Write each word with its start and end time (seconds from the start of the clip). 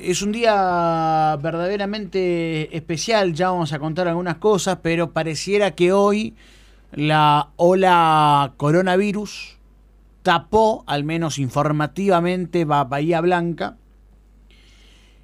Es 0.00 0.22
un 0.22 0.30
día 0.32 1.36
verdaderamente 1.42 2.76
especial, 2.76 3.34
ya 3.34 3.50
vamos 3.50 3.72
a 3.72 3.78
contar 3.78 4.06
algunas 4.06 4.36
cosas, 4.36 4.78
pero 4.82 5.10
pareciera 5.10 5.72
que 5.72 5.92
hoy 5.92 6.34
la 6.92 7.50
ola 7.56 8.54
coronavirus 8.56 9.58
tapó, 10.22 10.84
al 10.86 11.02
menos 11.04 11.38
informativamente, 11.38 12.64
Bahía 12.64 13.20
Blanca. 13.20 13.76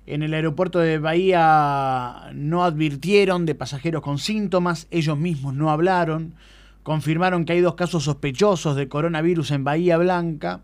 En 0.07 0.23
el 0.23 0.35
aeropuerto 0.35 0.81
de 0.81 0.99
Bahía 0.99 2.31
no 2.35 2.65
advirtieron 2.65 3.47
de 3.47 3.55
pasajeros 3.55 4.03
con 4.03 4.19
síntomas, 4.19 4.89
ellos 4.91 5.17
mismos 5.19 5.55
no 5.55 5.71
hablaron, 5.71 6.35
confirmaron 6.83 7.45
que 7.45 7.53
hay 7.53 7.61
dos 7.61 7.75
casos 7.75 8.05
sospechosos 8.05 8.75
de 8.75 8.89
coronavirus 8.89 9.53
en 9.53 9.65
Bahía 9.65 9.97
Blanca. 9.99 10.63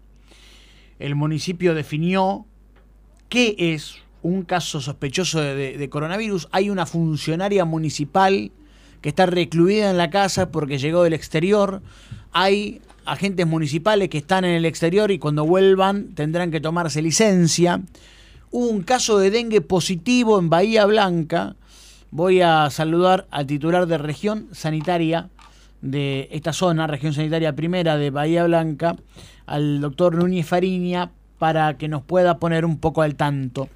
El 1.05 1.17
municipio 1.17 1.75
definió 1.75 2.47
qué 3.29 3.57
es 3.59 3.97
un 4.23 4.43
caso 4.43 4.81
sospechoso 4.81 5.39
de, 5.39 5.89
coronavirus. 5.91 6.49
Hay 6.51 6.71
una 6.71 6.87
funcionaria 6.87 7.67
municipal 7.67 8.53
que 9.03 9.11
está 9.11 9.27
recluida 9.27 9.91
en 9.91 9.99
la 9.99 10.09
casa 10.09 10.51
porque 10.51 10.79
llegó 10.79 11.03
del 11.03 11.13
exterior. 11.13 11.83
Hay 12.33 12.81
agentes 13.05 13.47
municipales 13.47 14.09
que 14.09 14.17
están 14.17 14.47
en 14.47 14.55
el 14.55 14.65
exterior 14.65 15.11
y 15.11 15.19
cuando 15.19 15.45
vuelvan 15.45 16.15
tendrán 16.15 16.51
que 16.51 16.63
tomarse 16.63 17.03
licencia. 17.03 17.83
Hubo 18.51 18.69
un 18.69 18.83
caso 18.83 19.19
de 19.19 19.31
dengue 19.31 19.61
positivo 19.61 20.39
en 20.39 20.49
Bahía 20.49 20.87
Blanca. 20.87 21.55
Voy 22.13 22.41
a 22.41 22.71
saludar 22.71 23.27
al 23.31 23.47
titular 23.47 23.87
de 23.87 23.99
región 23.99 24.49
sanitaria 24.53 25.29
de 25.85 26.29
esta 26.33 26.55
zona, 26.55 26.87
región 26.87 27.13
sanitaria 27.13 27.55
primera 27.55 27.99
de 27.99 28.11
Bahía 28.11 28.45
Blanca, 28.45 28.97
al 29.45 29.83
doctor 29.83 30.15
Núñez 30.15 30.47
Fariña, 30.47 31.13
para 31.39 31.77
que 31.77 31.89
nos 31.89 32.03
pueda 32.03 32.39
poner 32.39 32.65
un 32.65 32.79
poco 32.79 33.03
al 33.03 33.17
tanto. 33.17 33.69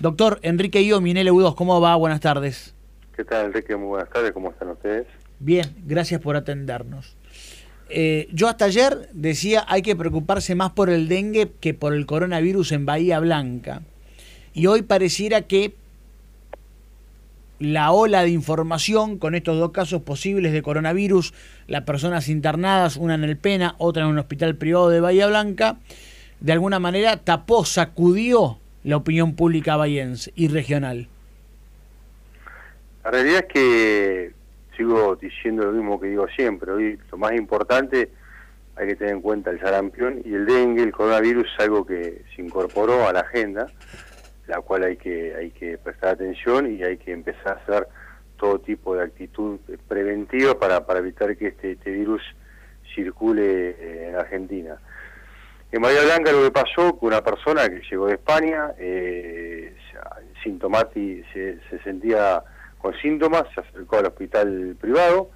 Doctor 0.00 0.38
Enrique 0.42 0.80
Io, 0.82 1.00
Minele 1.00 1.32
U2, 1.32 1.56
¿cómo 1.56 1.80
va? 1.80 1.96
Buenas 1.96 2.20
tardes. 2.20 2.74
¿Qué 3.16 3.24
tal, 3.24 3.46
Enrique? 3.46 3.74
Muy 3.74 3.88
buenas 3.88 4.08
tardes, 4.10 4.32
¿cómo 4.32 4.50
están 4.50 4.68
ustedes? 4.68 5.08
Bien, 5.40 5.66
gracias 5.84 6.20
por 6.20 6.36
atendernos. 6.36 7.16
Eh, 7.88 8.28
yo 8.32 8.48
hasta 8.48 8.66
ayer 8.66 9.08
decía 9.12 9.64
hay 9.68 9.82
que 9.82 9.96
preocuparse 9.96 10.54
más 10.54 10.70
por 10.70 10.88
el 10.88 11.08
dengue 11.08 11.52
que 11.60 11.74
por 11.74 11.94
el 11.94 12.06
coronavirus 12.06 12.72
en 12.72 12.86
Bahía 12.86 13.18
Blanca. 13.18 13.82
Y 14.54 14.68
hoy 14.68 14.82
pareciera 14.82 15.42
que 15.42 15.74
la 17.58 17.92
ola 17.92 18.22
de 18.22 18.30
información 18.30 19.18
con 19.18 19.34
estos 19.34 19.58
dos 19.58 19.72
casos 19.72 20.02
posibles 20.02 20.52
de 20.52 20.62
coronavirus, 20.62 21.32
las 21.66 21.82
personas 21.82 22.28
internadas, 22.28 22.96
una 22.96 23.14
en 23.14 23.24
el 23.24 23.36
Pena, 23.36 23.74
otra 23.78 24.04
en 24.04 24.10
un 24.10 24.18
hospital 24.18 24.56
privado 24.56 24.90
de 24.90 25.00
Bahía 25.00 25.26
Blanca, 25.26 25.76
de 26.40 26.52
alguna 26.52 26.78
manera 26.78 27.16
tapó, 27.18 27.64
sacudió 27.64 28.58
la 28.84 28.96
opinión 28.96 29.34
pública 29.34 29.76
bahiense 29.76 30.32
y 30.36 30.48
regional. 30.48 31.08
La 33.04 33.10
realidad 33.10 33.44
es 33.46 33.52
que 33.52 34.32
sigo 34.76 35.16
diciendo 35.16 35.64
lo 35.64 35.72
mismo 35.72 36.00
que 36.00 36.08
digo 36.08 36.26
siempre, 36.28 36.70
hoy 36.72 36.98
lo 37.10 37.18
más 37.18 37.32
importante 37.32 38.10
hay 38.76 38.88
que 38.88 38.96
tener 38.96 39.14
en 39.14 39.22
cuenta 39.22 39.50
el 39.50 39.58
sarampión 39.58 40.20
y 40.24 40.34
el 40.34 40.44
dengue, 40.44 40.82
el 40.82 40.92
coronavirus 40.92 41.46
es 41.46 41.64
algo 41.64 41.86
que 41.86 42.22
se 42.34 42.42
incorporó 42.42 43.08
a 43.08 43.12
la 43.12 43.20
agenda 43.20 43.68
la 44.46 44.60
cual 44.60 44.84
hay 44.84 44.96
que, 44.96 45.34
hay 45.34 45.50
que 45.50 45.78
prestar 45.78 46.14
atención 46.14 46.70
y 46.70 46.82
hay 46.82 46.96
que 46.98 47.12
empezar 47.12 47.58
a 47.58 47.62
hacer 47.62 47.88
todo 48.36 48.60
tipo 48.60 48.94
de 48.94 49.04
actitud 49.04 49.58
preventiva 49.88 50.58
para, 50.58 50.86
para 50.86 51.00
evitar 51.00 51.36
que 51.36 51.48
este, 51.48 51.72
este 51.72 51.90
virus 51.90 52.22
circule 52.94 53.70
eh, 53.70 54.08
en 54.08 54.16
Argentina. 54.16 54.76
En 55.72 55.82
Bahía 55.82 56.02
Blanca 56.04 56.32
lo 56.32 56.44
que 56.44 56.50
pasó 56.50 56.98
que 56.98 57.06
una 57.06 57.22
persona 57.22 57.68
que 57.68 57.80
llegó 57.90 58.06
de 58.06 58.14
España, 58.14 58.72
eh, 58.78 59.74
se, 61.32 61.58
se 61.68 61.78
sentía 61.82 62.42
con 62.78 62.94
síntomas, 62.98 63.44
se 63.54 63.60
acercó 63.60 63.98
al 63.98 64.06
hospital 64.06 64.76
privado, 64.80 65.30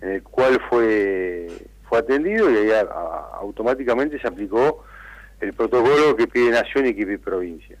en 0.00 0.10
el 0.10 0.22
cual 0.22 0.60
fue, 0.68 1.46
fue 1.88 1.98
atendido 1.98 2.50
y 2.50 2.56
ahí 2.56 2.86
automáticamente 3.34 4.18
se 4.20 4.26
aplicó 4.26 4.84
el 5.40 5.52
protocolo 5.52 6.16
que 6.16 6.26
pide 6.26 6.50
Nación 6.50 6.86
y 6.86 6.94
que 6.94 7.06
pide 7.06 7.18
provincia. 7.18 7.78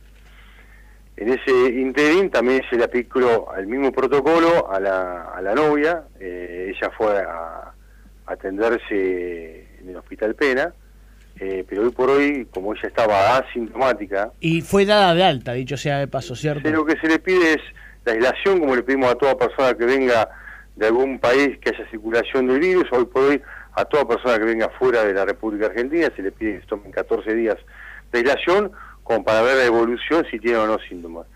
En 1.16 1.30
ese 1.30 1.50
interín 1.50 2.30
también 2.30 2.62
se 2.68 2.76
le 2.76 2.84
aplicó 2.84 3.54
el 3.56 3.66
mismo 3.66 3.90
protocolo 3.90 4.70
a 4.70 4.78
la, 4.78 5.32
a 5.34 5.40
la 5.40 5.54
novia, 5.54 6.04
eh, 6.20 6.72
ella 6.74 6.90
fue 6.96 7.18
a, 7.18 7.72
atenderse 8.26 9.78
en 9.80 9.88
el 9.88 9.96
Hospital 9.96 10.34
Pena, 10.34 10.74
eh, 11.38 11.64
pero 11.68 11.82
hoy 11.82 11.90
por 11.90 12.10
hoy, 12.10 12.46
como 12.50 12.74
ella 12.74 12.88
estaba 12.88 13.38
asintomática... 13.38 14.32
Y 14.40 14.60
fue 14.62 14.84
dada 14.84 15.14
de 15.14 15.22
alta, 15.22 15.52
dicho 15.52 15.76
sea 15.76 15.98
de 15.98 16.08
paso, 16.08 16.34
¿cierto? 16.34 16.68
Lo 16.68 16.84
que 16.84 16.98
se 16.98 17.08
le 17.08 17.18
pide 17.18 17.52
es 17.54 17.62
la 18.04 18.12
aislación, 18.12 18.58
como 18.58 18.74
le 18.74 18.82
pedimos 18.82 19.10
a 19.10 19.14
toda 19.14 19.38
persona 19.38 19.74
que 19.74 19.84
venga 19.84 20.28
de 20.74 20.86
algún 20.86 21.18
país 21.18 21.58
que 21.58 21.70
haya 21.70 21.88
circulación 21.90 22.46
del 22.46 22.60
virus, 22.60 22.84
hoy 22.92 23.06
por 23.06 23.22
hoy 23.22 23.42
a 23.76 23.84
toda 23.84 24.06
persona 24.08 24.38
que 24.38 24.44
venga 24.44 24.68
fuera 24.70 25.04
de 25.04 25.14
la 25.14 25.24
República 25.24 25.66
Argentina 25.66 26.10
se 26.14 26.22
le 26.22 26.32
pide 26.32 26.60
que 26.60 26.66
tomen 26.66 26.90
14 26.90 27.34
días 27.34 27.56
de 28.10 28.18
aislación 28.18 28.72
como 29.06 29.22
para 29.22 29.40
ver 29.42 29.56
la 29.56 29.64
evolución 29.64 30.26
si 30.30 30.38
tiene 30.40 30.58
o 30.58 30.66
no 30.66 30.78
síntomas. 30.80 31.26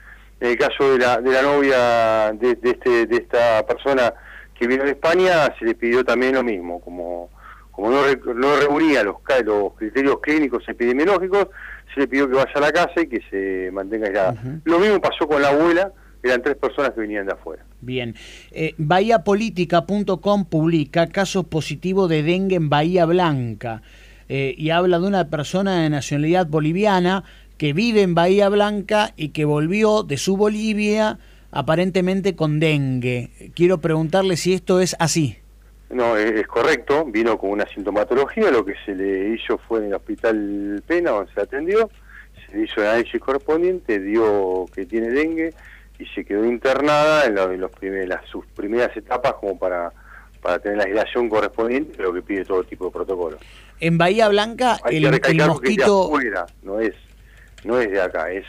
En 0.41 0.51
el 0.51 0.59
caso 0.59 0.93
de 0.93 0.99
la, 0.99 1.19
de 1.19 1.31
la 1.31 1.43
novia 1.43 2.33
de, 2.33 2.59
este, 2.63 3.07
de 3.07 3.17
esta 3.17 3.65
persona 3.65 4.13
que 4.59 4.67
vino 4.67 4.85
de 4.85 4.91
España, 4.91 5.55
se 5.59 5.65
le 5.65 5.75
pidió 5.75 6.05
también 6.05 6.35
lo 6.35 6.43
mismo, 6.43 6.81
como, 6.81 7.31
como 7.71 7.91
no, 7.91 8.03
no 8.35 8.57
reunía 8.57 9.05
los, 9.05 9.17
los 9.45 9.75
criterios 9.75 10.19
clínicos 10.21 10.69
epidemiológicos, 10.69 11.49
se 11.95 12.01
le 12.01 12.09
pidió 12.09 12.29
que 12.29 12.35
vaya 12.35 12.53
a 12.55 12.61
la 12.61 12.73
casa 12.73 13.03
y 13.03 13.07
que 13.07 13.21
se 13.31 13.71
mantenga 13.71 14.09
aislada. 14.09 14.35
Lo 14.65 14.79
mismo 14.81 15.01
pasó 15.01 15.29
con 15.29 15.41
la 15.41 15.51
abuela, 15.51 15.93
eran 16.23 16.43
tres 16.43 16.57
personas 16.57 16.91
que 16.91 17.01
venían 17.01 17.27
de 17.27 17.33
afuera. 17.33 17.65
Bien. 17.81 18.15
Eh, 18.51 18.75
BahiaPolítica.com 18.79 20.45
publica 20.47 21.07
casos 21.07 21.45
positivos 21.47 22.11
de 22.11 22.23
dengue 22.23 22.57
en 22.57 22.69
Bahía 22.69 23.07
Blanca 23.07 23.83
eh, 24.29 24.55
y 24.57 24.71
habla 24.71 24.99
de 24.99 25.07
una 25.07 25.31
persona 25.31 25.83
de 25.83 25.91
nacionalidad 25.91 26.47
boliviana 26.47 27.25
que 27.61 27.75
vive 27.75 28.01
en 28.01 28.15
Bahía 28.15 28.49
Blanca 28.49 29.13
y 29.17 29.29
que 29.33 29.45
volvió 29.45 30.03
de 30.03 30.17
su 30.17 30.39
Bolivia 30.39 31.19
aparentemente 31.53 32.35
con 32.35 32.59
dengue. 32.59 33.53
Quiero 33.55 33.83
preguntarle 33.83 34.39
si 34.39 34.55
esto 34.55 34.81
es 34.81 34.97
así. 34.99 35.37
No, 35.91 36.17
es, 36.17 36.47
correcto, 36.47 37.05
vino 37.05 37.37
con 37.37 37.51
una 37.51 37.67
sintomatología, 37.67 38.51
lo 38.51 38.65
que 38.65 38.77
se 38.87 38.95
le 38.95 39.35
hizo 39.35 39.59
fue 39.59 39.81
en 39.81 39.85
el 39.89 39.95
hospital 39.95 40.83
Pena, 40.87 41.11
donde 41.11 41.31
se 41.35 41.43
atendió, 41.43 41.91
se 42.47 42.57
le 42.57 42.65
hizo 42.65 42.81
el 42.81 42.87
análisis 42.87 43.21
correspondiente, 43.21 44.01
dio 44.01 44.65
que 44.75 44.87
tiene 44.87 45.11
dengue 45.11 45.53
y 45.99 46.07
se 46.07 46.25
quedó 46.25 46.47
internada 46.47 47.27
en, 47.27 47.35
los 47.61 47.71
las, 47.83 48.25
sus 48.25 48.47
primeras 48.47 48.97
etapas 48.97 49.35
como 49.35 49.59
para, 49.59 49.93
para 50.41 50.61
tener 50.61 50.79
la 50.79 50.85
aislación 50.85 51.29
correspondiente, 51.29 52.03
lo 52.03 52.15
que 52.15 52.23
pide 52.23 52.43
todo 52.43 52.65
tipo 52.65 52.87
de 52.87 52.91
protocolo. 52.91 53.37
En 53.81 53.99
Bahía 53.99 54.31
Blanca 54.31 54.79
el, 54.91 55.05
el 55.05 55.47
mosquito... 55.47 56.11
no 56.63 56.81
es 56.81 56.95
no 57.65 57.81
es 57.81 57.91
de 57.91 58.01
acá, 58.01 58.31
es... 58.31 58.45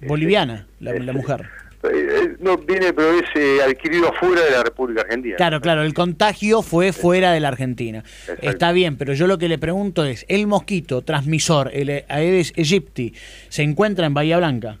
Boliviana, 0.00 0.66
la, 0.80 1.12
mujer. 1.12 1.46
Eh, 1.82 1.88
eh, 1.92 2.36
no 2.40 2.58
viene, 2.58 2.92
pero 2.92 3.12
es 3.12 3.24
eh, 3.34 3.62
adquirido 3.62 4.12
fuera 4.14 4.42
de 4.42 4.50
la 4.50 4.62
República 4.62 5.02
Argentina. 5.02 5.36
Claro, 5.36 5.60
claro, 5.60 5.82
el 5.82 5.94
contagio 5.94 6.62
fue 6.62 6.92
fuera 6.92 7.32
de 7.32 7.40
la 7.40 7.48
Argentina. 7.48 8.04
Está 8.42 8.72
bien, 8.72 8.96
pero 8.96 9.14
yo 9.14 9.26
lo 9.26 9.38
que 9.38 9.48
le 9.48 9.58
pregunto 9.58 10.04
es, 10.04 10.26
¿el 10.28 10.46
mosquito 10.46 11.02
transmisor, 11.02 11.70
el 11.72 12.04
Aedes 12.08 12.52
aegypti, 12.56 13.14
se 13.48 13.62
encuentra 13.62 14.06
en 14.06 14.14
Bahía 14.14 14.36
Blanca? 14.38 14.78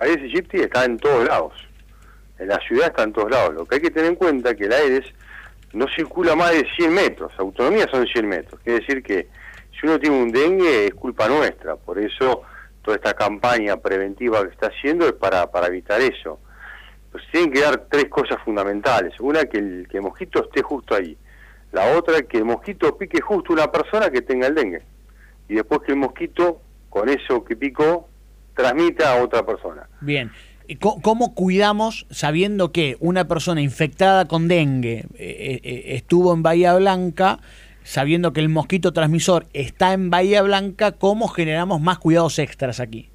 Aedes 0.00 0.22
aegypti 0.22 0.58
está 0.58 0.84
en 0.84 0.98
todos 0.98 1.26
lados. 1.26 1.52
En 2.38 2.48
la 2.48 2.58
ciudad 2.60 2.88
está 2.88 3.02
en 3.04 3.12
todos 3.12 3.30
lados. 3.30 3.54
Lo 3.54 3.64
que 3.66 3.76
hay 3.76 3.80
que 3.80 3.90
tener 3.90 4.10
en 4.10 4.16
cuenta 4.16 4.50
es 4.50 4.56
que 4.56 4.64
el 4.64 4.72
Aedes 4.72 5.04
no 5.72 5.86
circula 5.94 6.34
más 6.34 6.52
de 6.52 6.66
100 6.76 6.92
metros. 6.92 7.32
Autonomía 7.38 7.86
son 7.90 8.06
100 8.06 8.28
metros. 8.28 8.60
Quiere 8.62 8.80
decir 8.80 9.02
que 9.02 9.28
si 9.78 9.86
uno 9.86 9.98
tiene 9.98 10.16
un 10.16 10.30
dengue 10.30 10.86
es 10.86 10.94
culpa 10.94 11.28
nuestra. 11.28 11.76
Por 11.76 11.98
eso 11.98 12.42
toda 12.86 12.96
esta 12.96 13.14
campaña 13.14 13.76
preventiva 13.78 14.44
que 14.44 14.52
está 14.52 14.68
haciendo 14.68 15.06
es 15.06 15.12
para, 15.12 15.50
para 15.50 15.66
evitar 15.66 16.00
eso. 16.00 16.38
Pues 17.10 17.24
tienen 17.32 17.52
que 17.52 17.60
dar 17.60 17.86
tres 17.90 18.04
cosas 18.08 18.38
fundamentales. 18.44 19.18
Una, 19.18 19.44
que 19.46 19.58
el, 19.58 19.88
que 19.90 19.96
el 19.96 20.04
mosquito 20.04 20.44
esté 20.44 20.62
justo 20.62 20.94
ahí. 20.94 21.18
La 21.72 21.96
otra, 21.96 22.22
que 22.22 22.38
el 22.38 22.44
mosquito 22.44 22.96
pique 22.96 23.20
justo 23.20 23.52
una 23.52 23.72
persona 23.72 24.08
que 24.08 24.22
tenga 24.22 24.46
el 24.46 24.54
dengue. 24.54 24.82
Y 25.48 25.54
después 25.54 25.80
que 25.84 25.92
el 25.92 25.98
mosquito, 25.98 26.60
con 26.88 27.08
eso 27.08 27.44
que 27.44 27.56
picó, 27.56 28.08
transmita 28.54 29.12
a 29.12 29.22
otra 29.22 29.44
persona. 29.44 29.88
Bien. 30.00 30.30
¿Cómo 30.80 31.34
cuidamos 31.34 32.06
sabiendo 32.10 32.70
que 32.70 32.96
una 33.00 33.26
persona 33.26 33.60
infectada 33.60 34.26
con 34.26 34.46
dengue 34.48 34.98
eh, 34.98 35.06
eh, 35.16 35.60
eh, 35.62 35.82
estuvo 35.96 36.32
en 36.32 36.42
Bahía 36.42 36.74
Blanca? 36.76 37.40
Sabiendo 37.86 38.32
que 38.32 38.40
el 38.40 38.48
mosquito 38.48 38.92
transmisor 38.92 39.46
está 39.52 39.92
en 39.92 40.10
Bahía 40.10 40.42
Blanca, 40.42 40.92
¿cómo 40.92 41.28
generamos 41.28 41.80
más 41.80 41.98
cuidados 41.98 42.40
extras 42.40 42.80
aquí? 42.80 43.10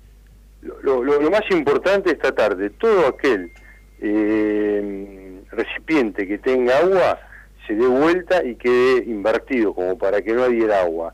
Lo, 0.61 1.01
más 1.29 1.41
importante 1.49 2.11
es 2.11 2.19
tratar 2.19 2.55
de 2.55 2.69
todo 2.69 3.07
aquel 3.07 3.51
eh, 3.99 5.41
recipiente 5.51 6.25
que 6.25 6.37
tenga 6.37 6.77
agua, 6.77 7.19
se 7.67 7.75
dé 7.75 7.85
vuelta 7.85 8.43
y 8.45 8.55
quede 8.55 9.03
invertido, 9.05 9.73
como 9.73 9.97
para 9.97 10.21
que 10.21 10.33
no 10.33 10.43
adhiera 10.43 10.81
agua. 10.81 11.13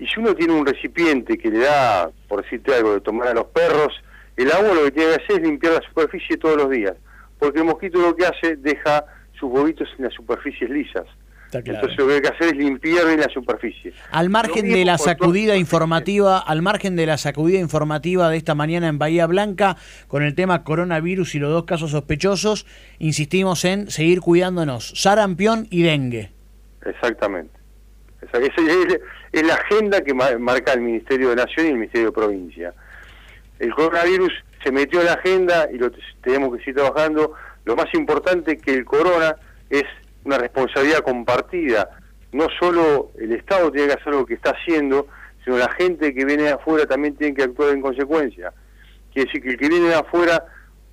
Y 0.00 0.06
si 0.08 0.18
uno 0.18 0.34
tiene 0.34 0.54
un 0.54 0.66
recipiente 0.66 1.38
que 1.38 1.48
le 1.48 1.60
da, 1.60 2.10
por 2.28 2.42
decirte 2.42 2.74
algo, 2.74 2.94
de 2.94 3.00
tomar 3.00 3.28
a 3.28 3.34
los 3.34 3.46
perros, 3.46 3.94
el 4.36 4.50
agua 4.50 4.74
lo 4.74 4.84
que 4.84 4.90
tiene 4.90 5.10
que 5.10 5.22
hacer 5.22 5.36
es 5.36 5.42
limpiar 5.42 5.74
la 5.74 5.88
superficie 5.88 6.36
todos 6.38 6.56
los 6.56 6.70
días, 6.70 6.94
porque 7.38 7.60
el 7.60 7.66
mosquito 7.66 8.00
lo 8.00 8.16
que 8.16 8.26
hace 8.26 8.56
deja 8.56 9.04
sus 9.38 9.48
bobitos 9.48 9.88
en 9.96 10.06
las 10.06 10.14
superficies 10.14 10.68
lisas. 10.70 11.06
Entonces 11.52 11.96
lo 11.96 12.08
que 12.08 12.14
hay 12.14 12.20
que 12.20 12.28
hacer 12.28 12.46
es 12.48 12.56
limpiar 12.56 13.06
bien 13.06 13.20
la 13.20 13.28
superficie. 13.28 13.92
Al 14.10 14.28
margen 14.30 14.68
de 14.68 14.84
la 14.84 14.98
sacudida 14.98 15.56
informativa, 15.56 16.38
al 16.38 16.62
margen 16.62 16.96
de 16.96 17.06
la 17.06 17.18
sacudida 17.18 17.58
informativa 17.58 18.28
de 18.28 18.36
esta 18.36 18.54
mañana 18.54 18.88
en 18.88 18.98
Bahía 18.98 19.26
Blanca, 19.26 19.76
con 20.08 20.22
el 20.22 20.34
tema 20.34 20.64
coronavirus 20.64 21.34
y 21.34 21.38
los 21.38 21.50
dos 21.50 21.64
casos 21.64 21.92
sospechosos, 21.92 22.66
insistimos 22.98 23.64
en 23.64 23.90
seguir 23.90 24.20
cuidándonos, 24.20 24.92
sarampión 24.96 25.66
y 25.70 25.82
dengue. 25.82 26.30
Exactamente. 26.84 27.54
Esa, 28.22 28.38
es, 28.38 29.00
es, 29.32 29.46
la 29.46 29.54
agenda 29.54 30.00
que 30.00 30.14
marca 30.14 30.72
el 30.72 30.80
Ministerio 30.80 31.30
de 31.30 31.36
Nación 31.36 31.66
y 31.66 31.68
el 31.70 31.74
Ministerio 31.74 32.06
de 32.08 32.12
Provincia. 32.12 32.74
El 33.58 33.72
coronavirus 33.72 34.32
se 34.62 34.72
metió 34.72 35.00
en 35.00 35.06
la 35.06 35.12
agenda 35.14 35.68
y 35.72 35.78
lo 35.78 35.90
tenemos 36.22 36.52
que 36.52 36.58
seguir 36.58 36.76
trabajando. 36.76 37.34
Lo 37.64 37.76
más 37.76 37.86
importante 37.94 38.58
que 38.58 38.74
el 38.74 38.84
corona 38.84 39.36
es 39.70 39.84
una 40.26 40.38
responsabilidad 40.38 40.98
compartida. 40.98 41.88
No 42.32 42.48
solo 42.58 43.12
el 43.18 43.32
Estado 43.32 43.70
tiene 43.70 43.88
que 43.88 44.00
hacer 44.00 44.12
lo 44.12 44.26
que 44.26 44.34
está 44.34 44.50
haciendo, 44.50 45.06
sino 45.44 45.56
la 45.56 45.70
gente 45.72 46.12
que 46.12 46.24
viene 46.24 46.42
de 46.42 46.52
afuera 46.52 46.84
también 46.86 47.16
tiene 47.16 47.34
que 47.34 47.44
actuar 47.44 47.70
en 47.72 47.80
consecuencia. 47.80 48.52
Quiere 49.12 49.28
decir 49.28 49.42
que 49.42 49.50
el 49.50 49.56
que 49.56 49.68
viene 49.68 49.88
de 49.88 49.94
afuera 49.94 50.44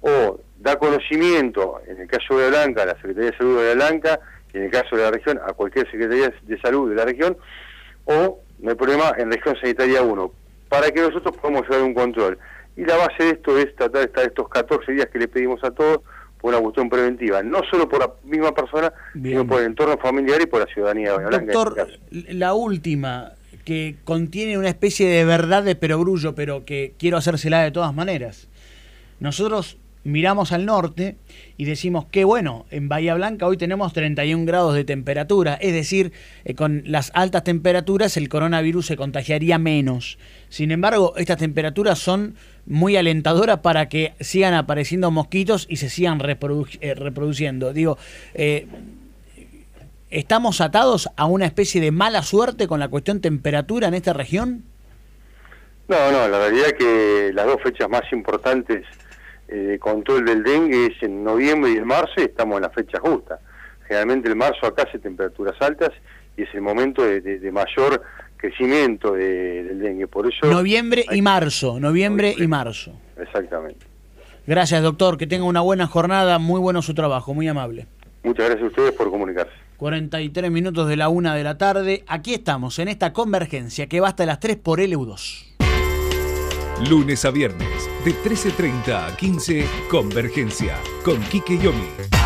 o 0.02 0.40
da 0.60 0.78
conocimiento, 0.78 1.82
en 1.88 2.00
el 2.00 2.08
caso 2.08 2.38
de 2.38 2.50
Blanca, 2.50 2.84
a 2.84 2.86
la 2.86 2.96
Secretaría 2.96 3.32
de 3.32 3.38
Salud 3.38 3.62
de 3.62 3.76
Blanca, 3.76 4.20
y 4.54 4.58
en 4.58 4.64
el 4.66 4.72
caso 4.72 4.96
de 4.96 5.02
la 5.02 5.12
región, 5.12 5.40
a 5.46 5.54
cualquier 5.54 5.90
Secretaría 5.90 6.32
de 6.44 6.62
Salud 6.62 6.90
de 6.90 6.96
la 6.96 7.06
región, 7.06 7.36
o, 8.06 8.40
no 8.60 8.70
hay 8.70 8.76
problema, 8.76 9.14
en 9.18 9.32
región 9.32 9.56
sanitaria 9.60 10.04
1, 10.04 10.32
para 10.70 10.92
que 10.92 11.02
nosotros 11.02 11.36
podamos 11.38 11.64
llevar 11.64 11.84
un 11.84 11.94
control. 11.94 12.38
Y 12.78 12.86
la 12.86 12.98
base 12.98 13.24
de 13.24 13.30
esto 13.32 13.58
es 13.58 13.76
tratar 13.76 14.02
de 14.02 14.06
estar 14.06 14.24
estos 14.24 14.48
14 14.50 14.92
días 14.92 15.08
que 15.08 15.20
le 15.20 15.28
pedimos 15.28 15.64
a 15.64 15.72
todos, 15.72 16.02
por 16.44 16.54
una 16.54 16.62
cuestión 16.62 16.90
preventiva, 16.90 17.42
no 17.42 17.62
solo 17.72 17.88
por 17.88 18.02
la 18.02 18.12
misma 18.26 18.54
persona, 18.54 18.92
sino 19.14 19.48
por 19.48 19.62
el 19.62 19.68
entorno 19.68 19.98
familiar 19.98 20.42
y 20.42 20.46
por 20.46 20.60
la 20.60 20.66
ciudadanía 20.66 21.18
de 21.18 21.38
Doctor, 21.40 21.88
este 22.12 22.34
la 22.34 22.54
última, 22.54 23.32
que 23.64 23.96
contiene 24.04 24.58
una 24.58 24.68
especie 24.68 25.08
de 25.08 25.24
verdad 25.24 25.64
de 25.64 25.78
perogrullo, 25.78 26.36
pero 26.36 26.66
que 26.66 26.96
quiero 27.00 27.16
hacérsela 27.16 27.64
de 27.64 27.72
todas 27.72 27.96
maneras. 27.96 28.50
Nosotros 29.22 29.78
miramos 30.04 30.52
al 30.52 30.66
norte 30.66 31.16
y 31.58 31.66
decimos 31.66 32.06
que 32.06 32.24
bueno, 32.26 32.66
en 32.72 32.90
Bahía 32.90 33.16
Blanca 33.16 33.48
hoy 33.48 33.58
tenemos 33.58 33.94
31 33.94 34.46
grados 34.46 34.76
de 34.76 34.84
temperatura, 34.84 35.56
es 35.56 35.74
decir, 35.74 36.12
eh, 36.46 36.56
con 36.56 36.84
las 36.86 37.12
altas 37.14 37.44
temperaturas 37.44 38.18
el 38.18 38.30
coronavirus 38.30 38.88
se 38.88 38.98
contagiaría 38.98 39.58
menos. 39.58 40.18
Sin 40.50 40.72
embargo, 40.72 41.14
estas 41.18 41.38
temperaturas 41.38 42.00
son 42.00 42.36
muy 42.66 42.96
alentadoras 42.96 43.60
para 43.60 43.90
que 43.90 44.14
sigan 44.20 44.54
apareciendo 44.54 45.10
mosquitos 45.12 45.66
y 45.70 45.78
se 45.78 45.90
sigan 45.90 46.22
eh, 46.22 46.96
reproduciendo. 46.96 47.74
Digo, 47.74 47.98
eh, 48.34 48.68
¿estamos 50.10 50.62
atados 50.62 51.10
a 51.16 51.26
una 51.26 51.46
especie 51.46 51.82
de 51.82 51.92
mala 51.92 52.24
suerte 52.24 52.68
con 52.68 52.80
la 52.80 52.88
cuestión 52.88 53.22
temperatura 53.22 53.88
en 53.88 53.94
esta 53.94 54.14
región? 54.14 54.64
No, 55.88 56.12
no, 56.12 56.28
la 56.28 56.40
realidad 56.40 56.68
es 56.68 56.74
que 56.74 57.32
las 57.34 57.46
dos 57.46 57.62
fechas 57.62 57.90
más 57.90 58.04
importantes 58.14 58.86
eh, 59.48 59.78
control 59.80 60.26
del 60.26 60.44
dengue 60.44 60.88
es 60.88 61.04
en 61.04 61.24
noviembre 61.24 61.72
y 61.72 61.78
en 61.78 61.86
marzo 61.86 62.14
y 62.18 62.24
estamos 62.24 62.58
en 62.58 62.64
la 62.64 62.70
fecha 62.70 63.00
justa. 63.00 63.40
Generalmente 63.88 64.30
el 64.30 64.36
marzo 64.36 64.66
acá 64.66 64.84
hace 64.88 65.00
temperaturas 65.00 65.56
altas 65.62 65.92
y 66.38 66.44
es 66.44 66.50
el 66.54 66.62
momento 66.62 67.04
de, 67.04 67.52
mayor 67.52 68.02
crecimiento 68.38 69.14
del 69.14 69.80
dengue. 69.80 70.08
Por 70.08 70.32
eso 70.32 70.48
noviembre 70.48 71.06
y 71.12 71.22
marzo, 71.22 71.80
noviembre 71.80 72.34
y 72.38 72.48
marzo. 72.48 72.94
Exactamente. 73.18 73.86
Gracias, 74.46 74.82
doctor. 74.84 75.18
Que 75.18 75.28
tenga 75.28 75.46
una 75.46 75.62
buena 75.62 75.88
jornada. 75.88 76.40
Muy 76.40 76.60
bueno 76.60 76.82
su 76.82 76.94
trabajo, 76.94 77.34
muy 77.34 77.48
amable. 77.48 77.88
Muchas 78.24 78.46
gracias 78.46 78.64
a 78.64 78.68
ustedes 78.68 78.92
por 78.94 79.10
comunicarse. 79.10 79.54
43 79.78 80.50
minutos 80.50 80.88
de 80.88 80.96
la 80.96 81.10
una 81.10 81.36
de 81.36 81.44
la 81.44 81.58
tarde. 81.58 82.04
Aquí 82.08 82.34
estamos, 82.34 82.80
en 82.80 82.88
esta 82.88 83.12
convergencia 83.12 83.88
que 83.88 84.00
va 84.00 84.10
hasta 84.10 84.26
las 84.26 84.40
3 84.40 84.58
por 84.58 84.80
LU2. 84.80 85.53
Lunes 86.80 87.24
a 87.24 87.32
viernes, 87.32 87.90
de 88.04 88.14
13.30 88.14 89.14
a 89.14 89.16
15, 89.16 89.66
Convergencia, 89.90 90.78
con 91.06 91.22
Quique 91.22 91.58
Yomi. 91.58 92.23